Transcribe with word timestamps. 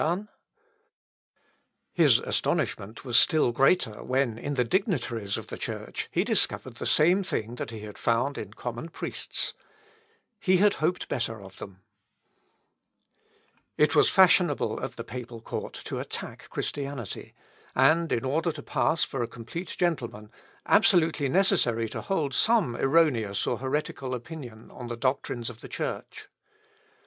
xix, 0.01 0.07
von 0.09 0.17
der 0.17 0.25
Winkelmesse, 0.25 0.31
Mathesius, 0.41 1.93
6. 1.93 1.93
His 1.93 2.19
astonishment 2.27 3.05
was 3.05 3.19
still 3.19 3.51
greater 3.51 4.03
when, 4.03 4.37
in 4.39 4.55
the 4.55 4.63
dignitaries 4.63 5.37
of 5.37 5.45
the 5.45 5.59
Church, 5.59 6.07
he 6.09 6.23
discovered 6.23 6.75
the 6.77 6.87
same 6.87 7.23
thing 7.23 7.53
that 7.57 7.69
he 7.69 7.81
had 7.81 7.99
found 7.99 8.35
in 8.39 8.51
common 8.55 8.89
priests. 8.89 9.53
He 10.39 10.57
had 10.57 10.73
hoped 10.81 11.07
better 11.07 11.39
of 11.39 11.57
them. 11.57 11.83
It 13.77 13.93
was 13.95 14.09
fashionable 14.09 14.83
at 14.83 14.95
the 14.95 15.03
papal 15.03 15.39
court 15.39 15.75
to 15.83 15.99
attack 15.99 16.49
Christianity, 16.49 17.35
and, 17.75 18.11
in 18.11 18.25
order 18.25 18.51
to 18.53 18.63
pass 18.63 19.03
for 19.03 19.21
a 19.21 19.27
complete 19.27 19.75
gentleman, 19.77 20.31
absolutely 20.65 21.29
necessary 21.29 21.87
to 21.89 22.01
hold 22.01 22.33
some 22.33 22.75
erroneous 22.75 23.45
or 23.45 23.59
heretical 23.59 24.15
opinion 24.15 24.71
on 24.71 24.87
the 24.87 24.97
doctrines 24.97 25.51
of 25.51 25.61
the 25.61 25.69
Church. 25.69 26.27